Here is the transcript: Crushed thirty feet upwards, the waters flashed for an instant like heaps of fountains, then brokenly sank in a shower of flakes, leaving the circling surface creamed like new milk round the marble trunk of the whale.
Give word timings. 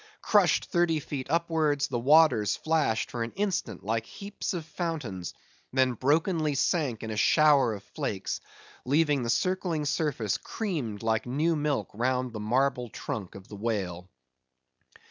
Crushed 0.23 0.65
thirty 0.65 0.99
feet 0.99 1.29
upwards, 1.29 1.87
the 1.87 1.99
waters 1.99 2.55
flashed 2.55 3.11
for 3.11 3.21
an 3.21 3.31
instant 3.35 3.83
like 3.83 4.07
heaps 4.07 4.51
of 4.55 4.65
fountains, 4.65 5.35
then 5.73 5.93
brokenly 5.93 6.55
sank 6.55 7.03
in 7.03 7.11
a 7.11 7.15
shower 7.15 7.75
of 7.75 7.83
flakes, 7.83 8.41
leaving 8.83 9.21
the 9.21 9.29
circling 9.29 9.85
surface 9.85 10.39
creamed 10.39 11.03
like 11.03 11.27
new 11.27 11.55
milk 11.55 11.91
round 11.93 12.33
the 12.33 12.39
marble 12.39 12.89
trunk 12.89 13.35
of 13.35 13.47
the 13.47 13.55
whale. 13.55 14.09